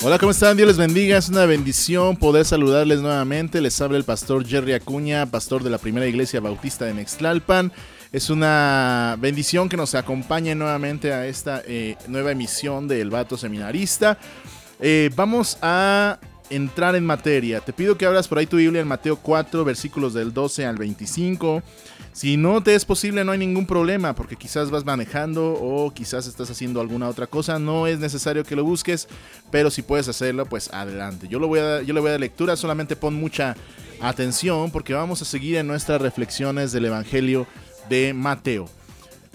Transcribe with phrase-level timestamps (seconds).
[0.00, 0.56] Hola, ¿cómo están?
[0.56, 1.18] Dios les bendiga.
[1.18, 3.60] Es una bendición poder saludarles nuevamente.
[3.60, 7.72] Les habla el pastor Jerry Acuña, pastor de la primera iglesia bautista de Mextlalpan.
[8.12, 14.18] Es una bendición que nos acompañe nuevamente a esta eh, nueva emisión del Vato Seminarista.
[14.78, 17.60] Eh, vamos a entrar en materia.
[17.60, 20.76] Te pido que abras por ahí tu Biblia en Mateo 4, versículos del 12 al
[20.76, 21.60] 25.
[22.18, 26.26] Si no te es posible, no hay ningún problema, porque quizás vas manejando o quizás
[26.26, 27.60] estás haciendo alguna otra cosa.
[27.60, 29.06] No es necesario que lo busques,
[29.52, 31.28] pero si puedes hacerlo, pues adelante.
[31.28, 33.56] Yo, lo voy a, yo le voy a dar lectura, solamente pon mucha
[34.00, 37.46] atención, porque vamos a seguir en nuestras reflexiones del Evangelio
[37.88, 38.68] de Mateo.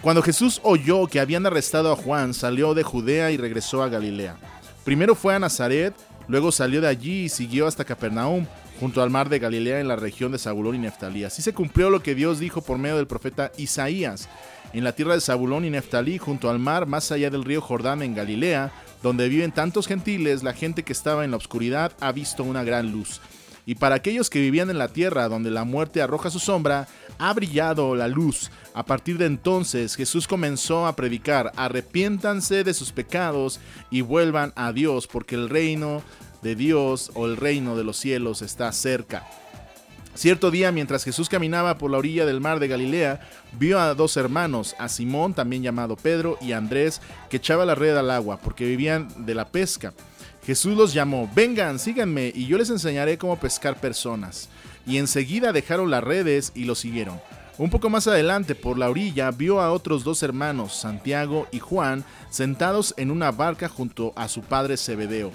[0.02, 4.36] Cuando Jesús oyó que habían arrestado a Juan, salió de Judea y regresó a Galilea.
[4.84, 5.94] Primero fue a Nazaret,
[6.28, 8.46] luego salió de allí y siguió hasta Capernaum
[8.80, 11.24] junto al mar de Galilea en la región de Zabulón y Neftalí.
[11.24, 14.30] Así se cumplió lo que Dios dijo por medio del profeta Isaías.
[14.74, 18.02] En la tierra de Zabulón y Neftalí, junto al mar, más allá del río Jordán
[18.02, 18.72] en Galilea,
[19.04, 22.92] donde viven tantos gentiles, la gente que estaba en la oscuridad ha visto una gran
[22.92, 23.22] luz.
[23.66, 27.34] Y para aquellos que vivían en la tierra donde la muerte arroja su sombra, ha
[27.34, 28.52] brillado la luz.
[28.74, 34.74] A partir de entonces Jesús comenzó a predicar, arrepiéntanse de sus pecados y vuelvan a
[34.74, 36.02] Dios, porque el reino
[36.44, 39.26] de Dios o el reino de los cielos está cerca.
[40.16, 43.22] Cierto día, mientras Jesús caminaba por la orilla del mar de Galilea,
[43.58, 47.74] vio a dos hermanos, a Simón, también llamado Pedro, y a Andrés, que echaba la
[47.74, 49.94] red al agua, porque vivían de la pesca.
[50.46, 54.50] Jesús los llamó, vengan, síganme, y yo les enseñaré cómo pescar personas.
[54.86, 57.20] Y enseguida dejaron las redes y lo siguieron.
[57.58, 62.04] Un poco más adelante, por la orilla, vio a otros dos hermanos, Santiago y Juan,
[62.30, 65.32] sentados en una barca junto a su padre Zebedeo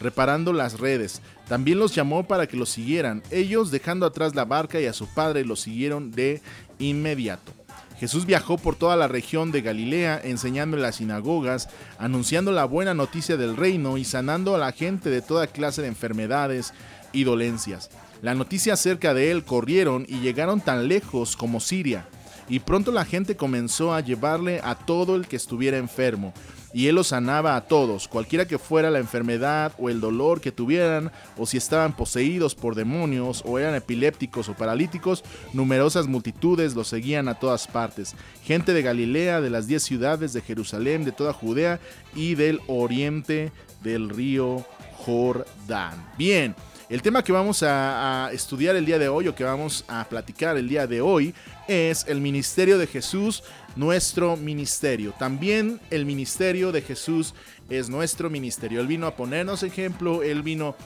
[0.00, 1.22] reparando las redes.
[1.48, 3.22] También los llamó para que los siguieran.
[3.30, 6.42] Ellos, dejando atrás la barca y a su padre, los siguieron de
[6.78, 7.52] inmediato.
[7.98, 12.94] Jesús viajó por toda la región de Galilea, enseñando en las sinagogas, anunciando la buena
[12.94, 16.72] noticia del reino y sanando a la gente de toda clase de enfermedades
[17.12, 17.90] y dolencias.
[18.22, 22.06] La noticia acerca de él corrieron y llegaron tan lejos como Siria,
[22.48, 26.32] y pronto la gente comenzó a llevarle a todo el que estuviera enfermo,
[26.72, 30.52] y él los sanaba a todos, cualquiera que fuera la enfermedad o el dolor que
[30.52, 36.88] tuvieran, o si estaban poseídos por demonios, o eran epilépticos o paralíticos, numerosas multitudes los
[36.88, 38.14] seguían a todas partes.
[38.44, 41.80] Gente de Galilea, de las diez ciudades, de Jerusalén, de toda Judea
[42.14, 43.52] y del oriente
[43.82, 44.64] del río
[45.08, 46.06] Jordán.
[46.18, 46.54] Bien.
[46.90, 50.56] El tema que vamos a, estudiar el día de hoy o que vamos a platicar
[50.58, 51.34] el día de hoy
[51.66, 53.42] es el ministerio de Jesús
[53.74, 55.14] nuestro ministerio.
[55.18, 57.34] También el ministerio de Jesús
[57.70, 58.80] es nuestro ministerio.
[58.80, 60.76] Él vino a ponernos ejemplo, Él vino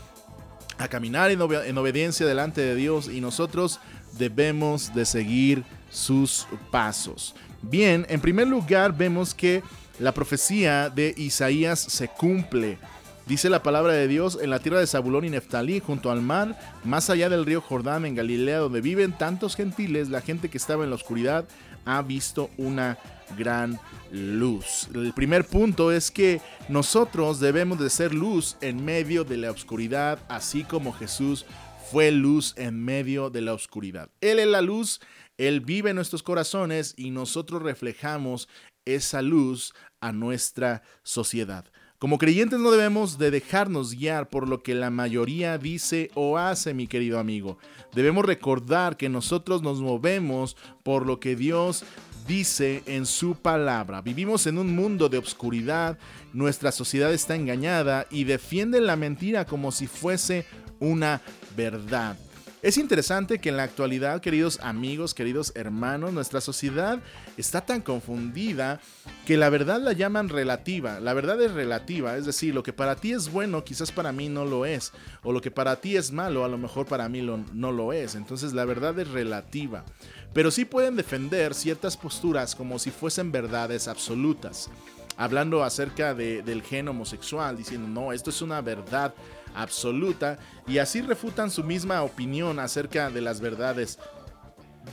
[0.78, 3.80] a caminar en, obediencia delante de Dios y nosotros
[4.18, 7.34] debemos de seguir sus pasos.
[7.60, 9.62] Bien, en primer lugar vemos que
[9.98, 12.78] la profecía de Isaías se cumple.
[13.26, 16.58] Dice la palabra de Dios en la tierra de Zabulón y Neftalí, junto al mar,
[16.82, 20.82] más allá del río Jordán, en Galilea, donde viven tantos gentiles, la gente que estaba
[20.82, 21.46] en la oscuridad
[21.84, 22.98] ha visto una
[23.38, 23.78] gran
[24.10, 24.88] luz.
[24.92, 30.18] El primer punto es que nosotros debemos de ser luz en medio de la oscuridad,
[30.28, 31.46] así como Jesús
[31.92, 34.10] fue luz en medio de la oscuridad.
[34.20, 35.00] Él es la luz,
[35.38, 38.48] Él vive en nuestros corazones y nosotros reflejamos
[38.84, 41.66] esa luz a nuestra sociedad.
[42.02, 46.74] Como creyentes no debemos de dejarnos guiar por lo que la mayoría dice o hace,
[46.74, 47.58] mi querido amigo.
[47.94, 51.84] Debemos recordar que nosotros nos movemos por lo que Dios
[52.26, 54.02] dice en su palabra.
[54.02, 55.96] Vivimos en un mundo de obscuridad,
[56.32, 60.44] nuestra sociedad está engañada y defiende la mentira como si fuese
[60.80, 61.22] una
[61.56, 62.16] verdad.
[62.62, 67.00] Es interesante que en la actualidad, queridos amigos, queridos hermanos, nuestra sociedad
[67.36, 68.80] está tan confundida
[69.26, 71.00] que la verdad la llaman relativa.
[71.00, 74.28] La verdad es relativa, es decir, lo que para ti es bueno quizás para mí
[74.28, 74.92] no lo es,
[75.24, 78.14] o lo que para ti es malo a lo mejor para mí no lo es.
[78.14, 79.84] Entonces la verdad es relativa.
[80.32, 84.70] Pero sí pueden defender ciertas posturas como si fuesen verdades absolutas
[85.16, 89.14] hablando acerca del gen homosexual, diciendo, no, esto es una verdad
[89.54, 93.98] absoluta y así refutan su misma opinión acerca de las verdades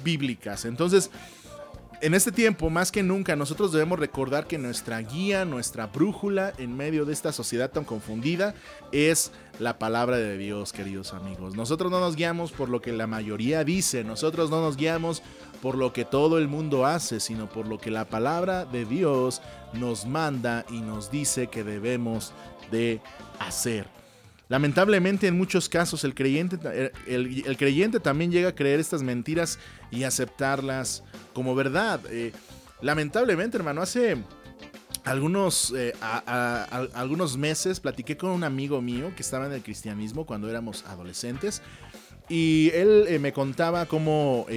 [0.03, 0.65] bíblicas.
[0.65, 1.09] Entonces,
[2.01, 6.77] en este tiempo, más que nunca, nosotros debemos recordar que nuestra guía, nuestra brújula en
[6.77, 8.55] medio de esta sociedad tan confundida
[8.93, 11.55] es la palabra de Dios, queridos amigos.
[11.55, 15.21] Nosotros no nos guiamos por lo que la mayoría dice, nosotros no nos guiamos
[15.61, 19.41] por lo que todo el mundo hace, sino por lo que la palabra de Dios
[19.73, 22.31] nos manda y nos dice que debemos
[22.71, 23.01] de
[23.39, 23.98] hacer.
[24.49, 26.57] Lamentablemente en muchos casos el creyente,
[27.05, 29.59] el, creyente también llega a creer estas mentiras
[29.91, 31.03] y aceptarlas
[31.33, 32.01] como verdad.
[32.09, 32.33] Eh,
[32.81, 34.17] lamentablemente, hermano, hace
[35.03, 40.49] algunos, eh, algunos meses platiqué con un amigo mío que estaba en el cristianismo cuando
[40.49, 41.61] éramos adolescentes
[42.27, 44.47] y él eh, me contaba cómo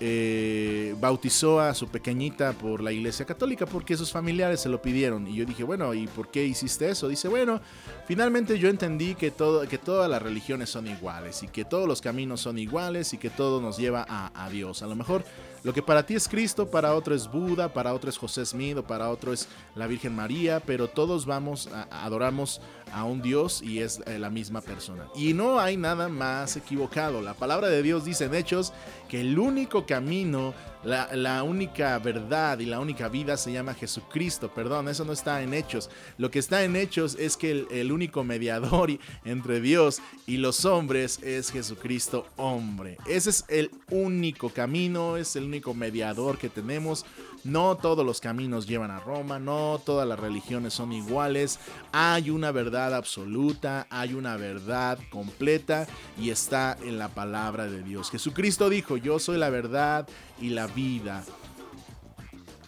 [0.00, 5.26] eh, bautizó a su pequeñita por la iglesia católica porque sus familiares se lo pidieron.
[5.26, 7.08] Y yo dije, bueno, ¿y por qué hiciste eso?
[7.08, 7.60] Dice, bueno,
[8.06, 12.00] finalmente yo entendí que, todo, que todas las religiones son iguales y que todos los
[12.00, 14.82] caminos son iguales y que todo nos lleva a, a Dios.
[14.82, 15.24] A lo mejor
[15.64, 18.76] lo que para ti es Cristo, para otro es Buda, para otro es José Smith
[18.78, 22.60] o para otro es la Virgen María, pero todos vamos, a, adoramos
[22.92, 25.06] a un Dios y es eh, la misma persona.
[25.14, 27.22] Y no hay nada más equivocado.
[27.22, 28.72] La palabra de Dios dice en Hechos
[29.08, 30.52] que el único camino
[30.84, 34.50] la, única verdad y la única vida se llama Jesucristo.
[34.52, 35.90] Perdón, eso no está en hechos.
[36.18, 38.90] Lo que está en hechos es que el, único mediador
[39.24, 42.96] entre Dios y los hombres es Jesucristo hombre.
[43.06, 47.04] Ese es el único camino, es el único mediador que tenemos.
[47.44, 51.58] No todos los caminos llevan a Roma, no todas las religiones son iguales.
[51.92, 55.86] Hay una verdad absoluta, hay una verdad completa
[56.18, 58.10] y está en la palabra de Dios.
[58.10, 60.08] Jesucristo dijo, yo soy la verdad
[60.40, 61.22] y la vida.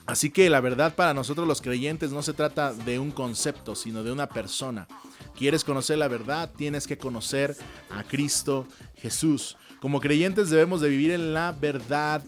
[0.06, 4.02] Así que la verdad para nosotros los creyentes no se trata de un concepto, sino
[4.02, 4.86] de una persona.
[5.34, 6.50] ¿Quieres conocer la verdad?
[6.54, 7.56] Tienes que conocer
[7.90, 8.66] a Cristo
[8.96, 9.56] Jesús.
[9.80, 12.22] Como creyentes debemos de vivir en la verdad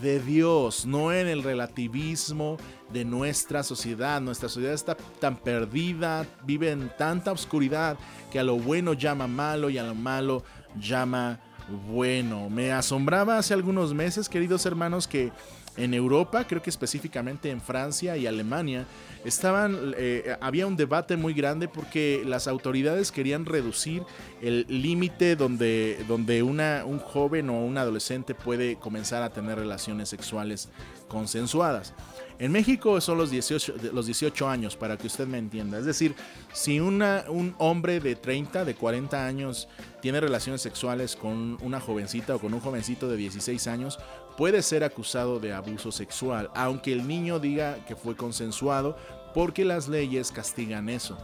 [0.00, 2.56] de Dios, no en el relativismo
[2.92, 4.20] de nuestra sociedad.
[4.20, 7.98] Nuestra sociedad está tan perdida, vive en tanta oscuridad
[8.30, 10.42] que a lo bueno llama malo y a lo malo
[10.78, 11.40] llama
[11.88, 12.48] bueno.
[12.50, 15.32] Me asombraba hace algunos meses, queridos hermanos, que
[15.76, 18.86] en Europa, creo que específicamente en Francia y Alemania,
[19.24, 24.02] estaban, eh, había un debate muy grande porque las autoridades querían reducir
[24.42, 30.08] el límite donde, donde una, un joven o un adolescente puede comenzar a tener relaciones
[30.08, 30.68] sexuales
[31.08, 31.94] consensuadas.
[32.38, 35.78] En México son los 18, los 18 años, para que usted me entienda.
[35.78, 36.16] Es decir,
[36.52, 39.68] si una, un hombre de 30, de 40 años
[40.02, 44.00] tiene relaciones sexuales con una jovencita o con un jovencito de 16 años,
[44.36, 48.96] puede ser acusado de abuso sexual, aunque el niño diga que fue consensuado,
[49.34, 51.18] porque las leyes castigan eso.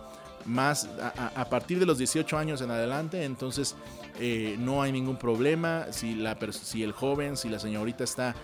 [0.47, 3.77] Más a, partir de los 18 años en adelante, entonces
[4.19, 5.93] eh, no hay ningún problema.
[5.93, 8.35] Si, la, si el joven, si la señorita está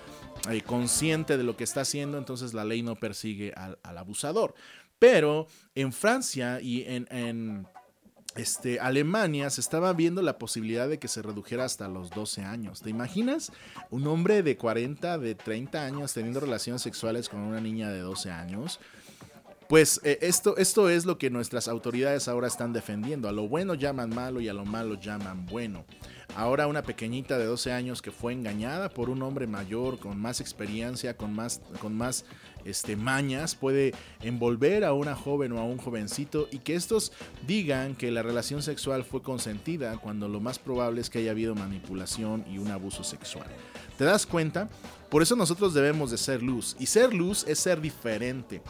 [0.50, 4.54] eh, consciente de lo que está haciendo, entonces la ley no persigue al, abusador.
[4.98, 7.66] Pero en Francia y en,
[8.36, 12.82] este, Alemania se estaba viendo la posibilidad de que se redujera hasta los 12 años.
[12.82, 13.52] ¿Te imaginas
[13.90, 18.30] un hombre de 40, de 30 años teniendo relaciones sexuales con una niña de 12
[18.30, 18.80] años?
[19.68, 23.28] Pues eh, esto, esto es lo que nuestras autoridades ahora están defendiendo.
[23.28, 25.84] A lo bueno llaman malo y a lo malo llaman bueno.
[26.34, 30.40] Ahora una pequeñita de 12 años que fue engañada por un hombre mayor con más
[30.40, 32.24] experiencia, con más, con más
[32.64, 37.12] este, mañas, puede envolver a una joven o a un jovencito y que estos
[37.46, 41.54] digan que la relación sexual fue consentida cuando lo más probable es que haya habido
[41.54, 43.46] manipulación y un abuso sexual.
[43.96, 44.68] ¿Te das cuenta?
[45.10, 46.76] Por eso nosotros debemos de ser luz.
[46.78, 48.60] Y ser luz es ser diferente.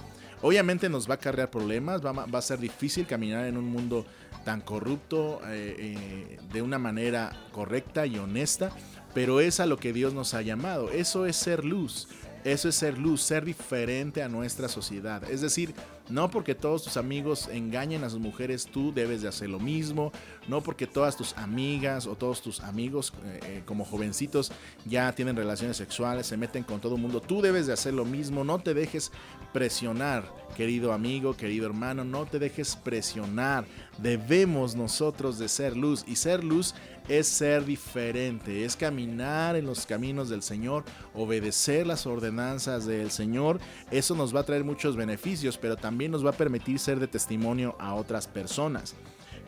[0.43, 4.07] Obviamente nos va a acarrear problemas, va a ser difícil caminar en un mundo
[4.47, 8.71] tan corrupto eh, eh, de una manera correcta y honesta,
[9.13, 10.93] pero es a lo que Dios nos ha llamado.
[10.93, 12.07] Eso es ser luz.
[12.45, 15.29] Eso es ser luz, ser diferente a nuestra sociedad.
[15.29, 15.75] Es decir,
[16.09, 20.13] no porque todos tus amigos engañen a sus mujeres, tú debes de hacer lo mismo.
[20.47, 24.53] No porque todas tus amigas o todos tus amigos eh, como jovencitos
[24.85, 28.05] ya tienen relaciones sexuales, se meten con todo el mundo, tú debes de hacer lo
[28.05, 28.45] mismo.
[28.45, 29.11] No te dejes
[29.57, 30.23] presionar,
[30.55, 33.65] querido amigo, querido hermano, no te dejes presionar.
[33.97, 36.75] Debemos nosotros de ser luz y ser luz
[37.09, 40.85] es ser diferente, es caminar en los caminos del Señor,
[41.15, 43.59] obedecer las ordenanzas del Señor.
[43.91, 47.09] Eso nos va a traer muchos beneficios, pero también nos va a permitir ser de
[47.09, 48.95] testimonio a otras personas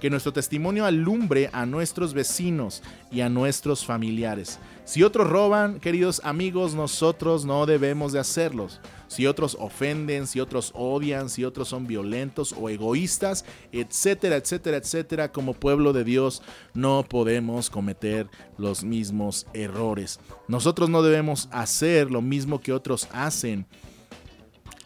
[0.01, 4.59] que nuestro testimonio alumbre a nuestros vecinos y a nuestros familiares.
[4.85, 8.81] Si otros roban, queridos amigos, nosotros no debemos de hacerlos.
[9.09, 15.33] Si otros ofenden, si otros odian, si otros son violentos o egoístas, etcétera, etcétera, etcétera,
[15.33, 16.43] como pueblo de Dios
[16.75, 20.21] no podemos cometer los mismos errores.
[20.47, 23.67] Nosotros no debemos hacer lo mismo que otros hacen.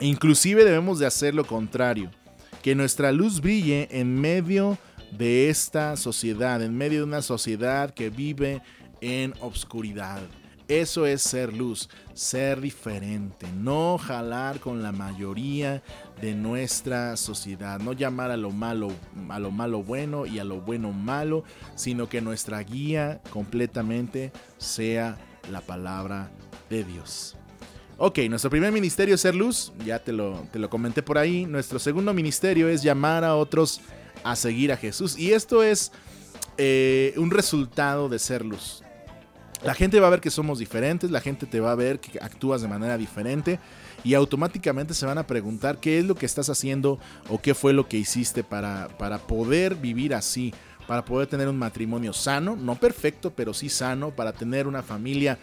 [0.01, 2.11] Inclusive debemos de hacer lo contrario.
[2.63, 7.93] Que nuestra luz brille en medio de de esta sociedad, en medio de una sociedad
[7.93, 8.63] que vive
[9.01, 10.21] en obscuridad.
[10.69, 15.83] Eso es ser luz, ser diferente, no jalar con la mayoría
[16.21, 18.91] de nuestra sociedad, no llamar a lo malo
[19.29, 25.19] a lo malo bueno y a lo bueno malo, sino que nuestra guía completamente sea
[25.51, 26.31] la palabra
[26.71, 27.37] de Dios.
[27.99, 31.45] Ok, nuestro primer ministerio es ser luz, ya te lo, te lo comenté por ahí.
[31.45, 33.81] Nuestro segundo ministerio es llamar a otros
[34.25, 35.19] a seguir a Jesús.
[35.19, 35.93] Y esto es
[36.59, 38.83] eh, un resultado de ser luz.
[39.65, 42.19] La gente va a ver que somos diferentes, la gente te va a ver que
[42.19, 43.61] actúas de manera diferente
[44.03, 47.73] y automáticamente se van a preguntar qué es lo que estás haciendo o qué fue
[47.73, 50.53] lo que hiciste para, para poder vivir así,
[50.89, 55.39] para poder tener un matrimonio sano, no perfecto, pero sí sano, para tener una familia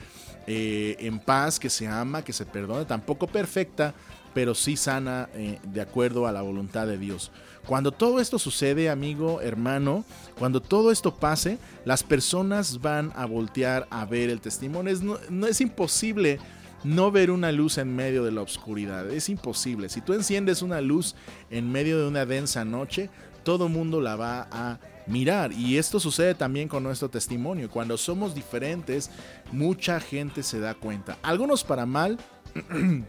[0.48, 3.94] eh, en paz, que se ama, que se perdone, tampoco perfecta,
[4.34, 7.32] pero sí sana eh, de acuerdo a la voluntad de Dios.
[7.70, 10.04] Cuando todo esto sucede, amigo, hermano,
[10.40, 14.92] cuando todo esto pase, las personas van a voltear a ver el testimonio.
[15.30, 16.40] no, es imposible
[16.84, 19.08] no ver una luz en medio de la oscuridad.
[19.12, 19.88] Es imposible.
[19.90, 21.14] Si tú enciendes una luz
[21.52, 23.12] en medio de una densa noche,
[23.44, 25.52] todo mundo la va a mirar.
[25.52, 27.70] Y esto sucede también con nuestro testimonio.
[27.70, 29.12] Cuando somos diferentes,
[29.52, 31.20] mucha gente se da cuenta.
[31.22, 32.18] Algunos para mal,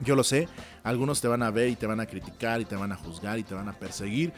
[0.00, 0.46] yo lo sé,
[0.82, 3.38] algunos te van a ver y te van a criticar y te van a juzgar
[3.38, 4.32] y te van a perseguir.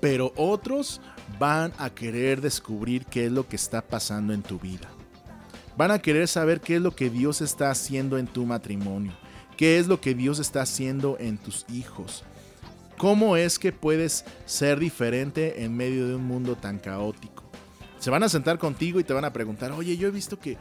[0.00, 1.00] Pero otros
[1.38, 4.88] van a querer descubrir qué es lo que está pasando en tu vida.
[5.76, 9.12] Van a querer saber qué es lo que Dios está haciendo en tu matrimonio.
[9.56, 12.24] ¿Qué es lo que Dios está haciendo en tus hijos?
[12.96, 17.42] ¿Cómo es que puedes ser diferente en medio de un mundo tan caótico?
[17.98, 20.58] Se van a sentar contigo y te van a preguntar, oye, yo he visto que,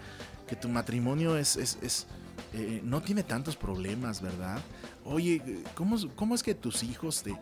[0.61, 2.05] tu matrimonio es, es,
[2.53, 4.59] eh, no tiene tantos problemas, ¿verdad?
[5.05, 5.41] Oye,
[5.75, 7.35] ¿cómo, es que tus hijos te,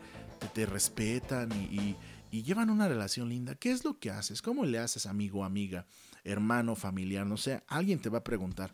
[0.54, 1.96] te, respetan y,
[2.32, 3.56] y, llevan una relación linda?
[3.56, 4.42] ¿Qué es lo que haces?
[4.42, 5.86] ¿Cómo le haces, amigo, amiga,
[6.24, 7.26] hermano, familiar?
[7.26, 8.72] No sé, alguien te va a preguntar.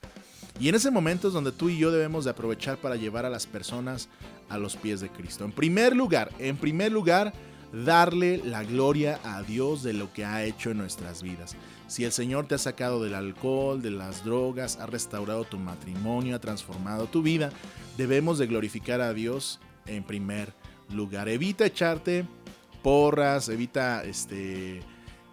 [0.60, 3.29] Y en ese momento es donde tú y yo debemos de aprovechar para llevar a
[3.29, 4.10] las personas
[4.50, 5.44] a los pies de Cristo.
[5.44, 7.34] En primer lugar, en primer lugar,
[7.71, 11.55] darle la gloria a Dios de lo que ha hecho en nuestras vidas.
[11.88, 16.36] Si el Señor te ha sacado del alcohol, de las drogas, ha restaurado tu matrimonio,
[16.36, 17.51] ha transformado tu vida,
[17.97, 20.53] debemos de glorificar a Dios en primer
[20.93, 21.29] lugar.
[21.29, 22.25] Evita echarte
[22.81, 24.81] porras, evita este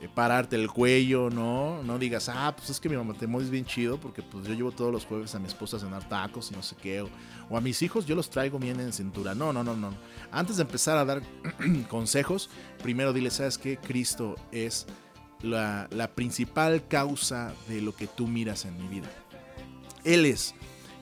[0.08, 1.82] pararte el cuello, ¿no?
[1.82, 4.72] No digas, ah, pues es que mi matrimonio es bien chido porque pues yo llevo
[4.72, 7.08] todos los jueves a mi esposa a cenar tacos y no sé qué, o,
[7.56, 9.34] a mis hijos yo los traigo bien en cintura.
[9.34, 9.92] No, no, no, no.
[10.30, 11.22] Antes de empezar a dar
[11.88, 12.50] consejos,
[12.82, 13.76] primero dile, ¿sabes qué?
[13.76, 14.86] Cristo es
[15.42, 19.08] la, la principal causa de lo que tú miras en mi vida.
[20.04, 20.54] Él es.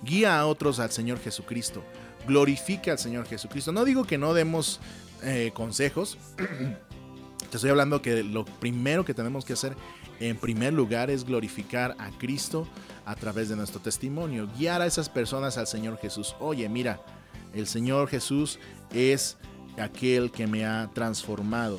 [0.04, 1.82] Guía a otros al Señor Jesucristo.
[2.26, 3.72] Glorifica al Señor Jesucristo.
[3.72, 4.80] No digo que no demos
[5.22, 6.18] eh, consejos.
[7.52, 9.76] Te estoy hablando que lo primero que tenemos que hacer
[10.20, 12.66] en primer lugar es glorificar a Cristo
[13.04, 16.34] a través de nuestro testimonio, guiar a esas personas al Señor Jesús.
[16.40, 17.02] Oye, mira,
[17.52, 18.58] el Señor Jesús
[18.90, 19.36] es
[19.76, 21.78] aquel que me ha transformado.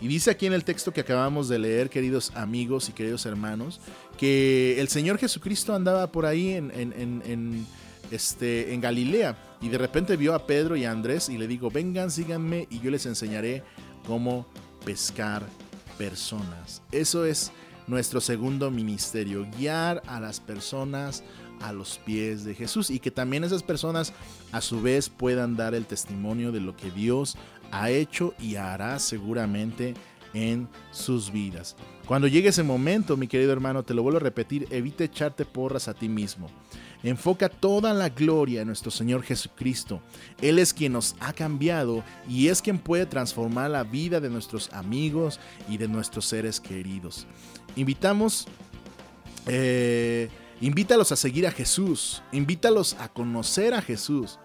[0.00, 3.80] Y dice aquí en el texto que acabamos de leer, queridos amigos y queridos hermanos,
[4.18, 7.66] que el Señor Jesucristo andaba por ahí en,
[8.12, 11.72] este, en Galilea y de repente vio a Pedro y a Andrés y le dijo,
[11.72, 13.64] vengan, síganme y yo les enseñaré
[14.06, 14.46] cómo
[14.88, 15.42] pescar
[15.98, 16.80] personas.
[16.92, 17.52] Eso es
[17.86, 21.22] nuestro segundo ministerio, guiar a las personas
[21.60, 24.14] a los pies de Jesús y que también esas personas
[24.50, 27.36] a su vez puedan dar el testimonio de lo que Dios
[27.70, 29.92] ha hecho y hará seguramente
[30.32, 31.76] en sus vidas.
[32.06, 35.88] Cuando llegue ese momento, mi querido hermano, te lo vuelvo a repetir, evite echarte porras
[35.88, 36.48] a ti mismo.
[37.02, 40.02] Enfoca toda la gloria en nuestro Señor Jesucristo.
[40.42, 44.72] Él es quien nos ha cambiado y es quien puede transformar la vida de nuestros
[44.72, 45.38] amigos
[45.68, 47.26] y de nuestros seres queridos.
[47.76, 48.48] Invitamos,
[49.46, 50.28] eh,
[50.60, 54.38] invítalos a seguir a Jesús, invítalos a conocer a Jesús.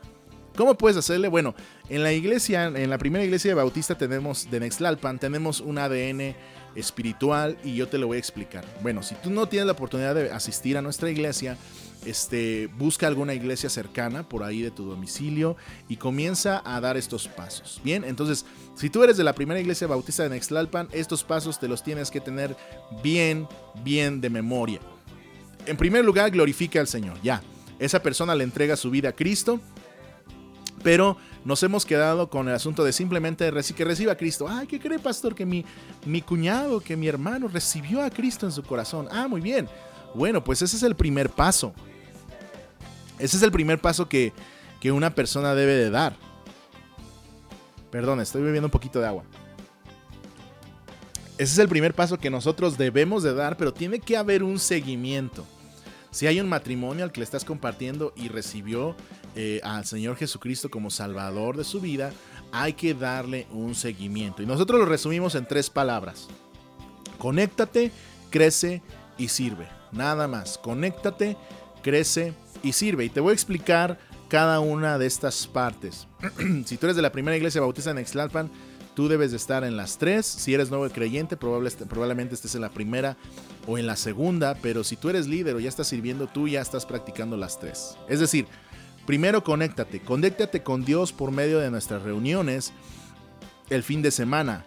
[0.56, 1.30] ¿Cómo puedes hacerle?
[1.30, 1.56] Bueno,
[1.90, 6.36] en la iglesia, en la primera iglesia de Bautista tenemos de Nextlalpan, tenemos un ADN
[6.76, 8.64] espiritual y yo te lo voy a explicar.
[8.84, 11.58] Bueno, si tú no tienes la oportunidad de asistir a nuestra iglesia,
[12.06, 15.56] este, busca alguna iglesia cercana por ahí de tu domicilio
[15.88, 17.82] y comienza a dar estos pasos.
[17.84, 18.46] Bien, entonces,
[18.76, 22.12] si tú eres de la primera iglesia bautista de Nextlalpan, estos pasos te los tienes
[22.12, 22.56] que tener
[23.04, 23.48] bien,
[23.84, 24.80] bien de memoria.
[25.66, 27.18] En primer lugar, glorifica al Señor.
[27.24, 27.42] Ya,
[27.80, 29.60] esa persona le entrega su vida a Cristo,
[30.84, 34.48] pero nos hemos quedado con el asunto de simplemente que reciba a Cristo.
[34.50, 35.34] Ay, ¿qué cree, pastor?
[35.36, 35.66] Que mi,
[36.06, 39.08] mi cuñado, que mi hermano recibió a Cristo en su corazón.
[39.12, 39.68] Ah, muy bien.
[40.14, 41.74] Bueno, pues ese es el primer paso.
[43.20, 44.34] Ese es el primer paso que,
[44.86, 46.14] una persona debe de dar.
[47.90, 49.24] Perdón, estoy bebiendo un poquito de agua.
[51.38, 54.60] Ese es el primer paso que nosotros debemos de dar, pero tiene que haber un
[54.60, 55.46] seguimiento.
[56.12, 58.96] Si hay un matrimonio al que le estás compartiendo y recibió
[59.36, 62.12] eh, al Señor Jesucristo como Salvador de su vida,
[62.52, 64.44] hay que darle un seguimiento.
[64.44, 66.28] Y nosotros lo resumimos en tres palabras.
[67.18, 67.92] Conéctate,
[68.30, 68.82] crece
[69.18, 69.68] y sirve.
[69.92, 70.58] Nada más.
[70.58, 71.38] Conéctate,
[71.82, 73.06] crece y sirve.
[73.06, 76.08] Y te voy a explicar cada una de estas partes.
[76.66, 78.50] si tú eres de la primera iglesia bautista en Exlalpan,
[78.96, 80.26] tú debes de estar en las tres.
[80.26, 83.18] Si eres nuevo creyente, probablemente estés en la primera
[83.68, 84.56] o en la segunda.
[84.56, 87.96] Pero si tú eres líder o ya estás sirviendo, tú ya estás practicando las tres.
[88.10, 88.48] Es decir,
[89.06, 90.00] primero conéctate.
[90.00, 92.74] Conéctate con Dios por medio de nuestras reuniones
[93.70, 94.66] el fin de semana.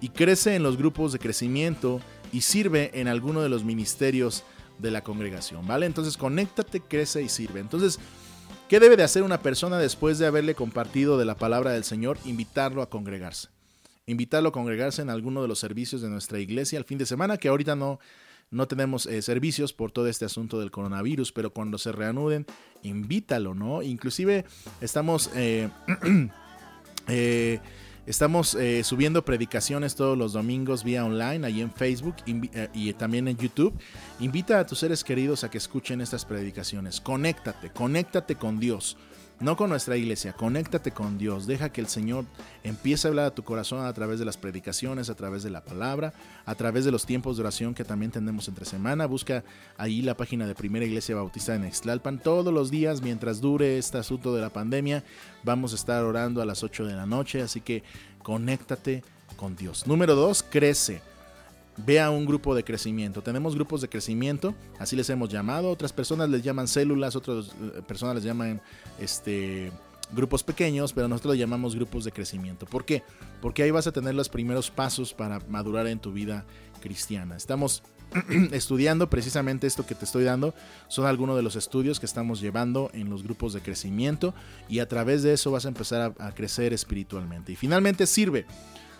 [0.00, 2.00] Y crece en los grupos de crecimiento
[2.32, 4.44] y sirve en alguno de los ministerios
[4.78, 5.86] de la congregación, ¿vale?
[5.86, 7.60] Entonces conéctate, crece y sirve.
[7.60, 7.98] Entonces,
[8.68, 12.18] ¿qué debe de hacer una persona después de haberle compartido de la palabra del Señor?
[12.24, 13.48] Invitarlo a congregarse.
[14.06, 17.36] Invitarlo a congregarse en alguno de los servicios de nuestra iglesia el fin de semana,
[17.36, 17.98] que ahorita no,
[18.50, 22.46] no tenemos eh, servicios por todo este asunto del coronavirus, pero cuando se reanuden,
[22.82, 23.82] invítalo, ¿no?
[23.82, 24.44] Inclusive
[24.80, 25.30] estamos...
[25.34, 25.68] Eh,
[27.08, 27.60] eh,
[28.08, 33.28] Estamos eh, subiendo predicaciones todos los domingos vía online, ahí en Facebook eh, y también
[33.28, 33.78] en YouTube.
[34.18, 37.02] Invita a tus seres queridos a que escuchen estas predicaciones.
[37.02, 38.96] Conéctate, conéctate con Dios.
[39.40, 41.46] No con nuestra iglesia, conéctate con Dios.
[41.46, 42.24] Deja que el Señor
[42.64, 45.64] empiece a hablar a tu corazón a través de las predicaciones, a través de la
[45.64, 46.12] palabra,
[46.44, 49.06] a través de los tiempos de oración que también tenemos entre semana.
[49.06, 49.44] Busca
[49.76, 52.18] ahí la página de Primera Iglesia Bautista en Extlalpan.
[52.18, 55.04] Todos los días, mientras dure este asunto de la pandemia,
[55.44, 57.40] vamos a estar orando a las 8 de la noche.
[57.40, 57.84] Así que
[58.24, 59.04] conéctate
[59.36, 59.86] con Dios.
[59.86, 61.00] Número dos, crece.
[61.86, 63.22] Ve a un grupo de crecimiento.
[63.22, 65.70] Tenemos grupos de crecimiento, así les hemos llamado.
[65.70, 68.60] Otras personas les llaman células, otras eh, personas les llaman
[68.98, 69.70] este,
[70.12, 72.66] grupos pequeños, pero nosotros lo llamamos grupos de crecimiento.
[72.66, 73.02] ¿Por qué?
[73.40, 76.44] Porque ahí vas a tener los primeros pasos para madurar en tu vida
[76.80, 77.36] cristiana.
[77.36, 77.82] Estamos
[78.52, 80.54] estudiando precisamente esto que te estoy dando.
[80.88, 84.34] Son algunos de los estudios que estamos llevando en los grupos de crecimiento
[84.68, 87.52] y a través de eso vas a empezar a crecer espiritualmente.
[87.52, 88.46] Y finalmente sirve.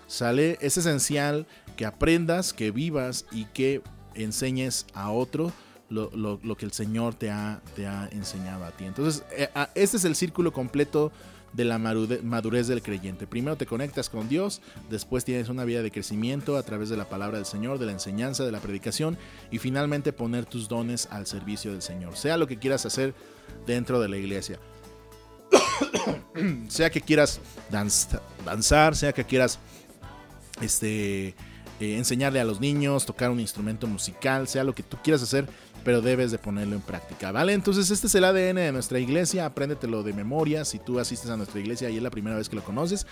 [0.09, 1.47] Sale, es esencial
[1.77, 3.83] que aprendas, que vivas y que
[4.15, 5.53] enseñes a otro
[5.91, 8.85] lo, que el Señor te ha, te ha, enseñado a ti.
[8.85, 11.13] Entonces, eh, este es el círculo completo
[11.53, 13.27] de la madurez del creyente.
[13.27, 17.09] Primero te conectas con Dios, después tienes una vida de crecimiento a través de la
[17.09, 19.17] palabra del Señor, de la enseñanza, de la predicación
[19.51, 22.17] y finalmente poner tus dones al servicio del Señor.
[22.17, 23.15] Sea lo que quieras hacer
[23.67, 24.59] dentro de la iglesia.
[26.69, 29.59] sea que quieras danzar, sea que quieras
[30.61, 31.35] este, eh,
[31.97, 35.49] enseñarle a los niños, tocar un instrumento musical, sea lo que tú quieras hacer,
[35.85, 37.53] pero debes de ponerlo en práctica, ¿vale?
[37.53, 41.37] Entonces este es el ADN de nuestra iglesia, apréndetelo de memoria, si tú asistes a
[41.37, 43.07] nuestra iglesia y es la primera vez que lo conoces,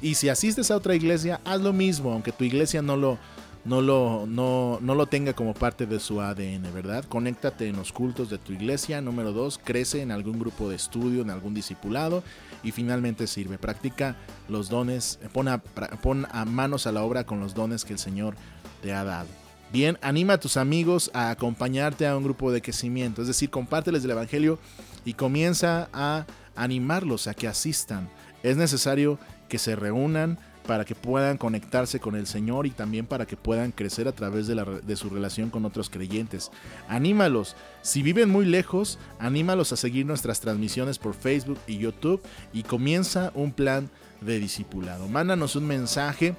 [0.00, 3.18] y si asistes a otra iglesia, haz lo mismo, aunque tu iglesia no lo,
[3.64, 7.04] no lo, no, no lo tenga como parte de su ADN, ¿verdad?
[7.04, 9.00] Conéctate en los cultos de tu iglesia.
[9.00, 12.24] Número dos, crece en algún grupo de estudio, en algún discipulado.
[12.64, 14.16] Y finalmente sirve, practica
[14.48, 17.98] los dones, pon a, pon a manos a la obra con los dones que el
[17.98, 18.34] Señor
[18.82, 19.28] te ha dado.
[19.72, 24.04] Bien, anima a tus amigos a acompañarte a un grupo de crecimiento, es decir, compárteles
[24.04, 24.58] el Evangelio
[25.04, 28.10] y comienza a animarlos a que asistan.
[28.42, 33.26] Es necesario que se reúnan, para que puedan conectarse con el Señor y también para
[33.26, 36.50] que puedan crecer a través de, la, de, su relación con otros creyentes.
[36.88, 42.22] Anímalos, si viven muy lejos, anímalos a seguir nuestras transmisiones por Facebook y YouTube
[42.52, 45.08] y comienza un plan de discipulado.
[45.08, 46.34] Mándanos un mensaje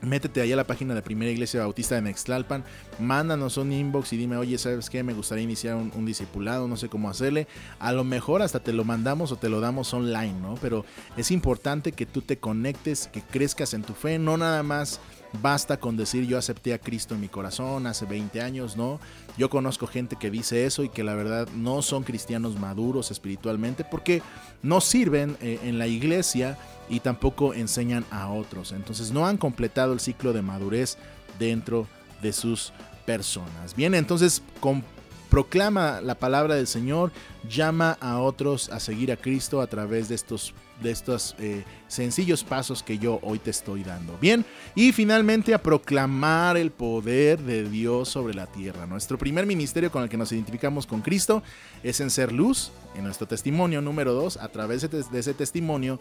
[0.00, 2.64] métete ahí a la página de Primera Iglesia Bautista de Nextlalpan,
[2.98, 5.02] mándanos un inbox y dime, oye, ¿sabes qué?
[5.02, 7.46] Me gustaría iniciar un, discipulado, no sé cómo hacerle.
[7.78, 10.54] A lo mejor hasta te lo mandamos o te lo damos online, ¿no?
[10.60, 10.84] Pero
[11.16, 15.00] es importante que tú te conectes, que crezcas en tu fe, no nada más
[15.40, 19.00] basta con decir yo acepté a Cristo en mi corazón hace 20 años, ¿no?
[19.36, 23.84] Yo conozco gente que dice eso y que la verdad no son cristianos maduros espiritualmente
[23.84, 24.22] porque
[24.62, 28.72] no sirven eh, en la iglesia y tampoco enseñan a otros.
[28.72, 30.96] Entonces no han completado el ciclo de madurez
[31.38, 31.86] dentro
[32.22, 32.72] de sus
[33.04, 33.74] personas.
[33.76, 34.84] Bien, entonces con
[35.30, 37.12] proclama la palabra del Señor,
[37.48, 42.44] llama a otros a seguir a Cristo a través de estos, de estos eh, sencillos
[42.44, 44.16] pasos que yo hoy te estoy dando.
[44.20, 48.86] Bien, y finalmente a proclamar el poder de Dios sobre la tierra.
[48.86, 51.42] Nuestro primer ministerio con el que nos identificamos con Cristo
[51.82, 56.00] es en ser luz, en nuestro testimonio número dos, a través de ese testimonio.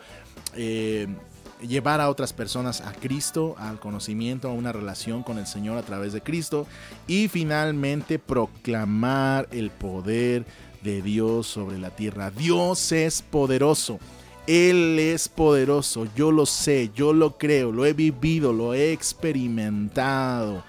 [0.55, 1.07] Eh,
[1.61, 5.83] llevar a otras personas a Cristo, al conocimiento, a una relación con el Señor a
[5.83, 6.67] través de Cristo
[7.07, 10.45] y finalmente proclamar el poder
[10.83, 12.31] de Dios sobre la tierra.
[12.31, 13.99] Dios es poderoso.
[14.47, 20.63] Él es poderoso, yo lo sé, yo lo creo, lo he vivido, lo he experimentado.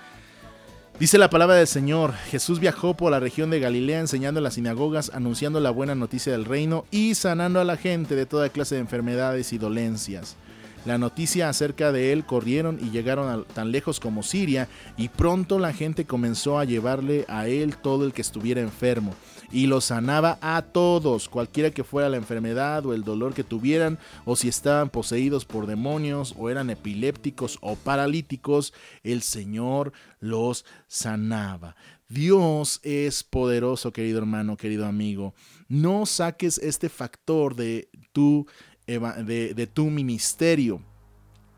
[0.99, 4.55] Dice la palabra del Señor, Jesús viajó por la región de Galilea enseñando en las
[4.55, 8.77] sinagogas, anunciando la buena noticia del reino y sanando a la gente de toda clase
[8.77, 10.39] de enfermedades y dolencias.
[10.87, 15.73] La noticia acerca de él corrieron y llegaron tan lejos como Siria y pronto la
[15.73, 19.13] gente comenzó a llevarle a él todo el que estuviera enfermo
[19.51, 23.99] y los sanaba a todos, cualquiera que fuera la enfermedad o el dolor que tuvieran,
[24.25, 28.73] o si estaban poseídos por demonios o eran epilépticos o paralíticos,
[29.03, 31.77] el Señor los sanaba.
[32.09, 35.35] Dios es poderoso, querido hermano, querido amigo.
[35.69, 38.47] No saques este factor de tu,
[38.87, 40.81] de, de tu ministerio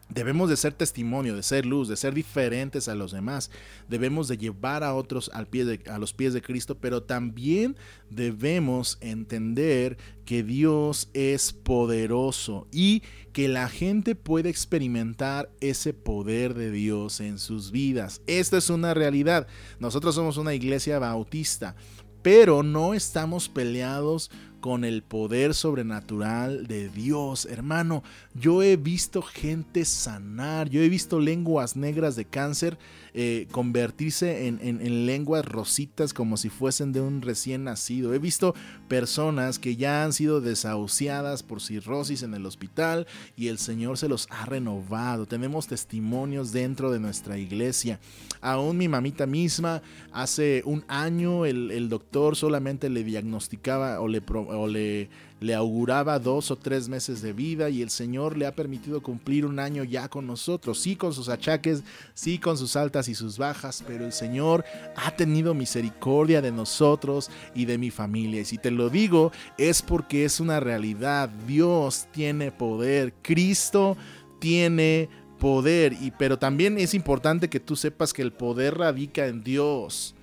[0.09, 3.51] Debemos de ser testimonio, de ser luz, de ser diferentes a los demás.
[3.91, 7.77] Debemos de llevar a otros al pie a los pies de Cristo, pero también
[8.09, 13.03] debemos entender que Dios es poderoso y
[13.35, 18.23] que la gente puede experimentar ese poder de Dios en sus vidas.
[18.27, 19.47] Esta es una realidad.
[19.79, 21.77] Nosotros somos una iglesia bautista,
[22.23, 27.47] pero no estamos peleados con el poder sobrenatural de Dios.
[27.47, 28.03] Hermano,
[28.35, 32.79] yo he visto gente sanar, yo he visto lenguas negras de cáncer
[33.21, 38.15] eh, convertirse en, lenguas rositas como si fuesen de un recién nacido.
[38.15, 38.55] He visto
[38.87, 44.09] personas que ya han sido desahuciadas por cirrosis en el hospital y el Señor se
[44.09, 45.27] los ha renovado.
[45.27, 47.99] Tenemos testimonios dentro de nuestra iglesia.
[48.41, 54.23] Aún mi mamita misma, hace un año el, el doctor solamente le diagnosticaba o le
[54.29, 58.55] o le, le auguraba dos o tres meses de vida y el Señor le ha
[58.55, 61.83] permitido cumplir un año ya con nosotros, sí con sus achaques,
[62.15, 64.65] sí con sus altas y sus bajas, pero el Señor
[64.97, 68.41] ha tenido misericordia de nosotros y de mi familia.
[68.41, 73.97] Y si te lo digo es porque es una realidad, Dios tiene poder, Cristo
[74.41, 79.43] tiene poder, y, pero también es importante que tú sepas que el poder radica en
[79.43, 80.15] Dios.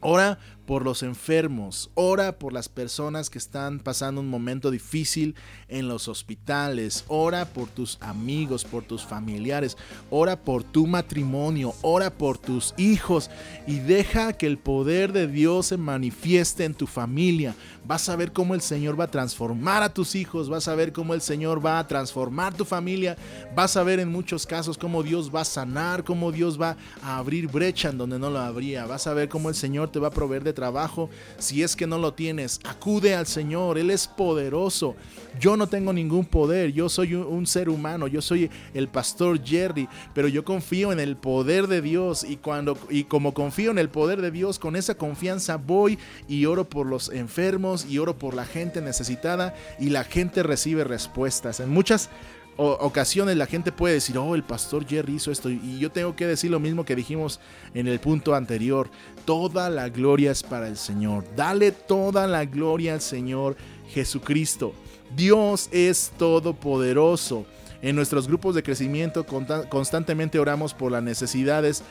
[0.00, 5.36] Ora por los enfermos, ora por las personas que están pasando un momento difícil
[5.68, 9.76] en los hospitales, ora por tus amigos, por tus familiares,
[10.10, 13.30] ora por tu matrimonio, ora por tus hijos.
[13.66, 17.54] Y deja que el poder de Dios se manifieste en tu familia.
[17.86, 20.92] Vas a ver cómo el Señor va a transformar a tus hijos, vas a ver
[20.92, 23.16] cómo el Señor va a transformar tu familia,
[23.54, 27.18] vas a ver en muchos casos cómo Dios va a sanar, cómo Dios va a
[27.18, 30.08] abrir brecha en donde no lo habría, vas a ver cómo el Señor te va
[30.08, 31.08] a proveer de trabajo.
[31.38, 34.96] Si es que no lo tienes, acude al Señor, Él es poderoso.
[35.38, 39.86] Yo no tengo ningún poder, yo soy un, ser humano, yo soy el pastor Jerry,
[40.14, 43.90] pero yo confío en el poder de Dios y cuando y como confío en el
[43.90, 48.34] poder de Dios, con esa confianza voy y oro por los enfermos y oro por
[48.34, 51.60] la gente necesitada y la gente recibe respuestas.
[51.60, 52.08] En muchas
[52.56, 55.50] ocasiones la gente puede decir, oh, el pastor Jerry hizo esto.
[55.50, 57.40] Y yo tengo que decir lo mismo que dijimos
[57.74, 58.90] en el punto anterior.
[59.24, 61.24] Toda la gloria es para el Señor.
[61.36, 63.56] Dale toda la gloria al Señor
[63.88, 64.72] Jesucristo.
[65.14, 67.46] Dios es todopoderoso.
[67.82, 69.26] En nuestros grupos de crecimiento
[69.68, 71.82] constantemente oramos por las necesidades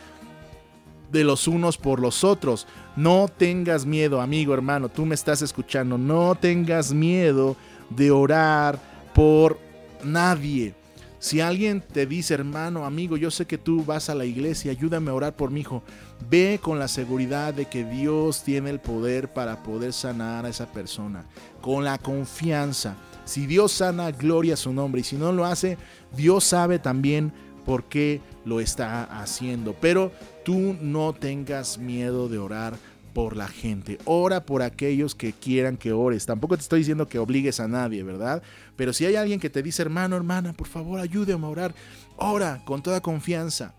[1.11, 2.67] de los unos por los otros.
[2.95, 5.97] No tengas miedo, amigo, hermano, tú me estás escuchando.
[5.97, 7.55] No tengas miedo
[7.89, 8.79] de orar
[9.13, 9.59] por
[10.05, 10.73] nadie.
[11.19, 15.09] Si alguien te dice, hermano, amigo, yo sé que tú vas a la iglesia, ayúdame
[15.09, 15.81] a orar por mi hijo,
[16.29, 20.71] ve con la seguridad de que Dios tiene el poder para poder sanar a esa
[20.71, 21.25] persona,
[21.61, 22.95] con la confianza.
[23.23, 25.79] Si Dios sana, gloria a su nombre, y si no lo hace,
[26.15, 27.33] Dios sabe también
[27.65, 29.73] por qué lo está haciendo.
[29.73, 30.11] Pero
[30.43, 32.77] tú no tengas miedo de orar
[33.15, 33.97] por la gente.
[34.03, 36.25] Ora por aquellos que quieran que ores.
[36.25, 38.43] Tampoco te estoy diciendo que obligues a nadie, ¿verdad?
[38.75, 41.75] Pero si hay alguien que te dice, hermano, hermana, por favor, ayúdame a orar.
[42.17, 43.73] Ora con toda confianza.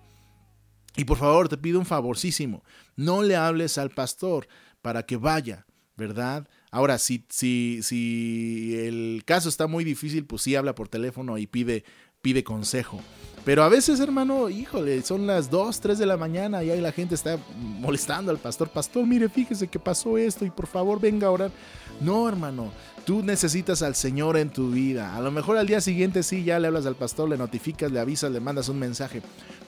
[0.96, 2.64] Y por favor, te pido un favorcísimo.
[2.96, 4.48] No le hables al pastor
[4.80, 5.66] para que vaya,
[5.98, 6.48] ¿verdad?
[6.70, 11.46] Ahora, si, si, si el caso está muy difícil, pues sí habla por teléfono y
[11.46, 11.84] pide,
[12.22, 13.02] pide consejo.
[13.46, 16.90] Pero a veces, hermano, híjole, son las 2, 3 de la mañana y ahí la
[16.90, 17.38] gente está
[17.78, 18.68] molestando al pastor.
[18.68, 21.52] Pastor, mire, fíjese que pasó esto y por favor venga a orar.
[22.00, 22.72] No, hermano,
[23.04, 25.14] tú necesitas al Señor en tu vida.
[25.14, 28.00] A lo mejor al día siguiente sí, ya le hablas al pastor, le notificas, le
[28.00, 29.22] avisas, le mandas un mensaje.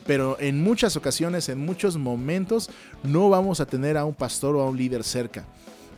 [0.09, 2.71] Pero en muchas ocasiones, en muchos momentos,
[3.05, 5.45] no vamos a tener a un pastor o a un líder cerca.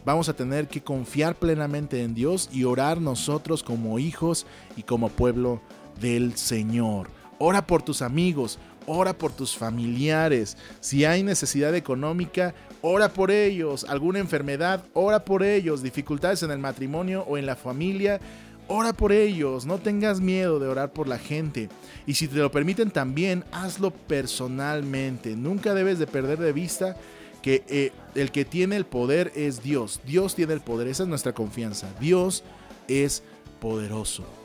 [0.04, 4.44] Vamos a tener que confiar plenamente en Dios y orar nosotros como hijos
[4.76, 5.62] y como pueblo
[5.98, 7.19] del Señor.
[7.42, 10.58] Ora por tus amigos, ora por tus familiares.
[10.80, 13.84] Si hay necesidad económica, ora por ellos.
[13.88, 15.82] Alguna enfermedad, ora por ellos.
[15.82, 18.20] Dificultades en el matrimonio o en la familia,
[18.68, 19.64] ora por ellos.
[19.64, 21.70] No tengas miedo de orar por la gente.
[22.06, 25.34] Y si te lo permiten también, hazlo personalmente.
[25.34, 26.94] Nunca debes de perder de vista
[27.40, 30.02] que eh, el que tiene el poder es Dios.
[30.04, 30.88] Dios tiene el poder.
[30.88, 31.88] Esa es nuestra confianza.
[32.00, 32.44] Dios
[32.86, 33.22] es
[33.60, 34.39] poderoso.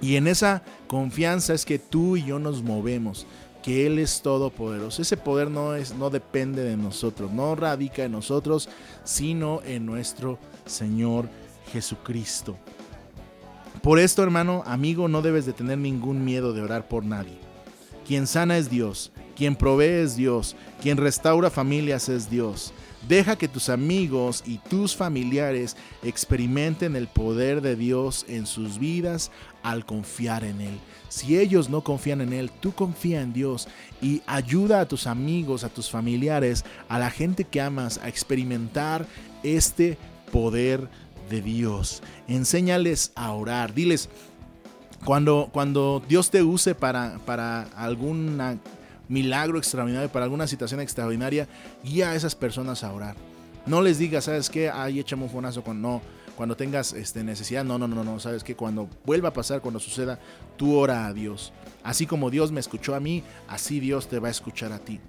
[0.00, 3.26] Y en esa confianza es que tú y yo nos movemos.
[3.62, 5.02] que Él es todopoderoso.
[5.02, 8.68] Ese poder no, es, no depende de nosotros, no radica en nosotros,
[9.02, 11.28] sino en nuestro Señor
[11.72, 12.56] Jesucristo.
[13.82, 17.38] Por esto, hermano, amigo, no debes de tener ningún miedo de orar por nadie.
[18.06, 22.72] Quien sana es Dios, quien provee es Dios, quien restaura familias es Dios.
[23.08, 29.30] Deja que tus amigos y tus familiares experimenten el poder de Dios en sus vidas
[29.62, 30.78] al confiar en Él.
[31.08, 33.68] Si ellos no confían en Él, tú confía en Dios
[34.02, 39.06] y ayuda a tus amigos, a tus familiares, a la gente que amas a experimentar
[39.44, 39.98] este
[40.32, 40.88] poder
[41.30, 42.02] de Dios.
[42.26, 43.72] Enséñales a orar.
[43.72, 44.08] Diles,
[45.04, 48.58] cuando, cuando Dios te use para, para alguna
[49.08, 51.48] milagro extraordinario, para alguna situación extraordinaria,
[51.82, 53.16] guía a esas personas a orar.
[53.66, 54.70] No les digas, ¿sabes qué?
[54.70, 56.00] Ay, échame un fonazo con no.
[56.36, 59.80] Cuando tengas este, necesidad, no, no, no, no, sabes que cuando vuelva a pasar, cuando
[59.80, 60.20] suceda,
[60.56, 61.52] tú ora a Dios.
[61.82, 65.00] Así como Dios me escuchó a mí, así Dios te va a escuchar a ti.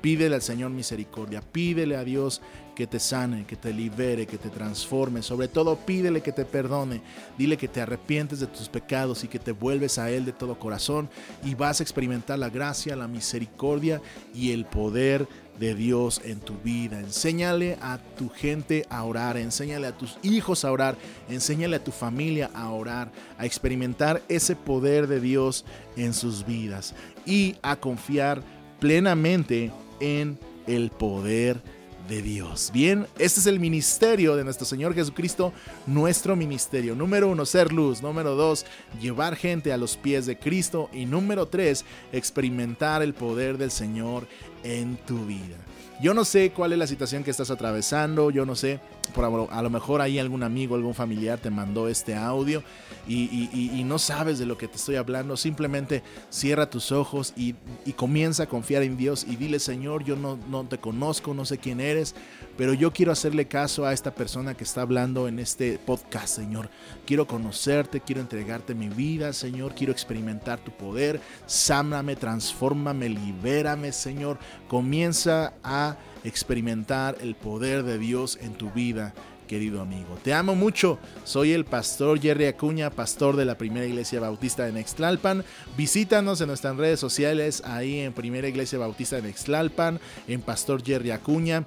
[0.00, 2.40] Pídele al Señor misericordia, pídele a Dios
[2.76, 5.22] que te sane, que te libere, que te transforme.
[5.22, 7.00] Sobre todo pídele que te perdone.
[7.38, 10.58] Dile que te arrepientes de tus pecados y que te vuelves a Él de todo
[10.58, 11.08] corazón
[11.42, 14.00] y vas a experimentar la gracia, la misericordia
[14.34, 15.26] y el poder
[15.58, 17.00] de Dios en tu vida.
[17.00, 20.96] Enséñale a tu gente a orar, enséñale a tus hijos a orar,
[21.30, 25.64] enséñale a tu familia a orar, a experimentar ese poder de Dios
[25.96, 28.42] en sus vidas y a confiar
[28.78, 31.60] plenamente en el poder
[32.08, 32.70] de Dios.
[32.72, 35.52] Bien, este es el ministerio de nuestro Señor Jesucristo,
[35.86, 36.94] nuestro ministerio.
[36.94, 38.02] Número uno, ser luz.
[38.02, 38.64] Número dos,
[39.00, 40.88] llevar gente a los pies de Cristo.
[40.92, 44.26] Y número tres, experimentar el poder del Señor
[44.62, 45.56] en tu vida.
[45.98, 48.80] Yo no sé cuál es la situación que estás atravesando, yo no sé,
[49.14, 52.62] por, a lo mejor ahí algún amigo, algún familiar te mandó este audio
[53.08, 57.54] y, no sabes de lo que te estoy hablando, simplemente cierra tus ojos y,
[57.96, 61.56] comienza a confiar en Dios y dile, Señor, yo no, no te conozco, no sé
[61.56, 62.14] quién eres,
[62.56, 66.70] pero yo quiero hacerle caso a esta persona que está hablando en este podcast, Señor.
[67.04, 74.38] Quiero conocerte, quiero entregarte mi vida, Señor, quiero experimentar tu poder, sáname, transfórmame, libérame, Señor.
[74.68, 79.14] Comienza a experimentar el poder de Dios en tu vida,
[79.46, 80.18] querido amigo.
[80.22, 80.98] Te amo mucho.
[81.24, 85.44] Soy el pastor Jerry Acuña, pastor de la Primera Iglesia Bautista de Nextlalpan.
[85.76, 91.10] Visítanos en nuestras redes sociales, ahí en Primera Iglesia Bautista de Nextlalpan, en Pastor Jerry
[91.10, 91.64] Acuña.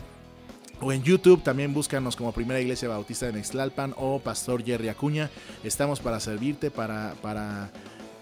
[0.81, 5.29] O en YouTube también búscanos como Primera Iglesia Bautista de Nextlalpan o Pastor Jerry Acuña.
[5.63, 7.69] Estamos para servirte, para, para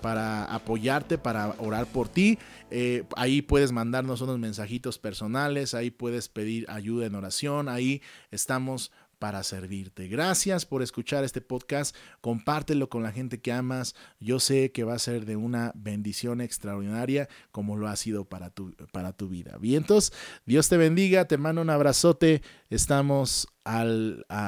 [0.02, 2.38] para apoyarte, para orar por ti.
[2.70, 8.91] Eh, ahí puedes mandarnos unos mensajitos personales, ahí puedes pedir ayuda en oración, ahí estamos
[9.19, 10.08] para servirte.
[10.08, 11.95] Gracias por escuchar este podcast.
[12.21, 13.95] Compártelo con la gente que amas.
[14.19, 18.49] Yo sé que va a ser de una bendición extraordinaria como lo ha sido para
[18.49, 19.58] tu, para tu vida.
[19.58, 20.13] Vientos,
[20.45, 21.25] Dios te bendiga.
[21.25, 22.41] Te mando un abrazote.
[22.69, 23.84] Estamos a,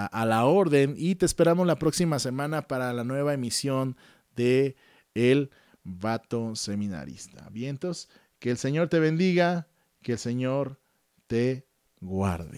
[0.06, 3.98] a la orden y te esperamos la próxima semana para la nueva emisión
[4.36, 4.76] de
[5.14, 5.50] el
[5.84, 7.50] vato seminarista.
[7.50, 9.68] Vientos, que el Señor te bendiga,
[10.02, 10.80] que el Señor
[11.28, 11.68] te
[12.00, 12.58] guarde.